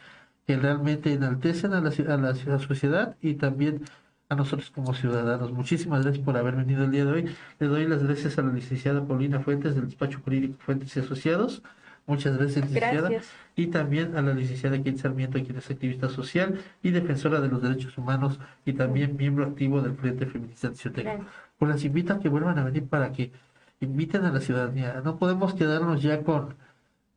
que 0.47 0.57
realmente 0.57 1.13
enaltecen 1.13 1.73
a 1.73 1.81
la, 1.81 1.89
a 1.89 2.17
la 2.17 2.29
a 2.29 2.49
la 2.49 2.59
sociedad 2.59 3.15
y 3.21 3.35
también 3.35 3.83
a 4.29 4.35
nosotros 4.35 4.71
como 4.71 4.93
ciudadanos. 4.93 5.51
Muchísimas 5.51 6.03
gracias 6.03 6.23
por 6.25 6.35
haber 6.37 6.55
venido 6.55 6.83
el 6.83 6.91
día 6.91 7.05
de 7.05 7.11
hoy. 7.11 7.35
Le 7.59 7.67
doy 7.67 7.87
las 7.87 8.03
gracias 8.03 8.37
a 8.37 8.41
la 8.41 8.51
licenciada 8.51 9.05
Paulina 9.07 9.39
Fuentes 9.39 9.75
del 9.75 9.85
despacho 9.85 10.19
jurídico 10.23 10.57
Fuentes 10.59 10.95
y 10.97 10.99
Asociados. 10.99 11.61
Muchas 12.05 12.37
gracias, 12.37 12.65
licenciada. 12.65 13.09
Gracias. 13.09 13.31
Y 13.55 13.67
también 13.67 14.17
a 14.17 14.21
la 14.21 14.33
licenciada 14.33 14.77
Kate 14.77 14.97
Sarmiento, 14.97 15.41
quien 15.43 15.57
es 15.57 15.69
activista 15.69 16.09
social 16.09 16.59
y 16.81 16.91
defensora 16.91 17.39
de 17.39 17.47
los 17.47 17.61
derechos 17.61 17.97
humanos 17.97 18.39
y 18.65 18.73
también 18.73 19.15
miembro 19.15 19.45
activo 19.45 19.81
del 19.81 19.95
Frente 19.95 20.25
Feminista. 20.25 20.69
Gracias. 20.69 21.21
Pues 21.57 21.71
las 21.71 21.83
invito 21.83 22.13
a 22.13 22.19
que 22.19 22.29
vuelvan 22.29 22.59
a 22.59 22.63
venir 22.63 22.85
para 22.87 23.11
que 23.11 23.31
inviten 23.79 24.25
a 24.25 24.31
la 24.31 24.41
ciudadanía. 24.41 25.01
No 25.03 25.17
podemos 25.17 25.53
quedarnos 25.53 26.01
ya 26.01 26.23
con, 26.23 26.55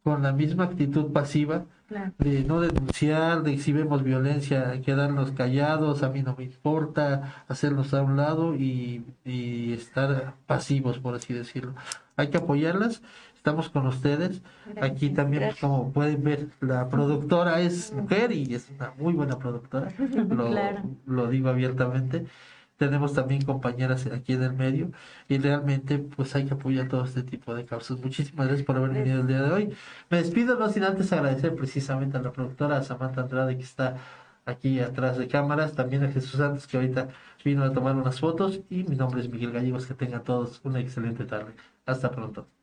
con 0.04 0.22
la 0.22 0.32
misma 0.32 0.64
actitud 0.64 1.12
pasiva 1.12 1.64
Claro. 1.88 2.12
de 2.18 2.42
no 2.44 2.60
denunciar, 2.60 3.42
de 3.44 3.58
si 3.58 3.72
vemos 3.72 4.02
violencia, 4.02 4.80
quedarnos 4.82 5.30
callados, 5.30 6.02
a 6.02 6.08
mí 6.08 6.22
no 6.22 6.34
me 6.36 6.44
importa, 6.44 7.44
hacernos 7.46 7.94
a 7.94 8.02
un 8.02 8.16
lado 8.16 8.56
y, 8.56 9.04
y 9.24 9.72
estar 9.72 10.34
pasivos, 10.46 10.98
por 10.98 11.14
así 11.14 11.32
decirlo. 11.32 11.74
Hay 12.16 12.28
que 12.28 12.38
apoyarlas, 12.38 13.02
estamos 13.36 13.68
con 13.68 13.86
ustedes. 13.86 14.42
Aquí 14.80 15.10
también, 15.10 15.42
Gracias. 15.44 15.60
como 15.60 15.92
pueden 15.92 16.24
ver, 16.24 16.48
la 16.60 16.88
productora 16.88 17.60
es 17.60 17.92
mujer 17.92 18.32
y 18.32 18.52
es 18.54 18.68
una 18.76 18.92
muy 18.98 19.12
buena 19.14 19.38
productora, 19.38 19.92
lo, 20.30 20.50
Claro. 20.50 20.80
lo 21.06 21.28
digo 21.28 21.48
abiertamente. 21.50 22.26
Tenemos 22.76 23.14
también 23.14 23.42
compañeras 23.42 24.06
aquí 24.06 24.34
en 24.34 24.42
el 24.42 24.52
medio 24.52 24.90
y 25.28 25.38
realmente 25.38 25.98
pues 25.98 26.34
hay 26.34 26.46
que 26.46 26.54
apoyar 26.54 26.88
todo 26.88 27.04
este 27.04 27.22
tipo 27.22 27.54
de 27.54 27.64
causas. 27.64 27.98
Muchísimas 28.00 28.46
gracias 28.46 28.66
por 28.66 28.76
haber 28.76 28.90
venido 28.90 29.20
el 29.20 29.26
día 29.26 29.42
de 29.42 29.50
hoy. 29.50 29.76
Me 30.10 30.18
despido 30.18 30.58
no 30.58 30.68
sin 30.68 30.84
antes 30.84 31.12
agradecer 31.12 31.54
precisamente 31.54 32.16
a 32.18 32.22
la 32.22 32.32
productora 32.32 32.82
Samantha 32.82 33.22
Andrade 33.22 33.56
que 33.56 33.64
está 33.64 33.96
aquí 34.46 34.80
atrás 34.80 35.18
de 35.18 35.28
cámaras, 35.28 35.74
también 35.74 36.04
a 36.04 36.12
Jesús 36.12 36.38
Santos 36.38 36.66
que 36.66 36.76
ahorita 36.76 37.08
vino 37.44 37.64
a 37.64 37.72
tomar 37.72 37.96
unas 37.96 38.20
fotos 38.20 38.60
y 38.70 38.84
mi 38.84 38.96
nombre 38.96 39.20
es 39.20 39.28
Miguel 39.28 39.52
Gallegos, 39.52 39.86
que 39.86 39.94
tengan 39.94 40.24
todos 40.24 40.60
una 40.64 40.80
excelente 40.80 41.24
tarde. 41.24 41.54
Hasta 41.86 42.10
pronto. 42.10 42.55